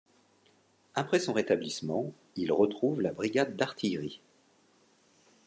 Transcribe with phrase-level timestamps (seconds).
[0.95, 4.19] Après son rétablissement, il retrouve la brigade d'artillerie.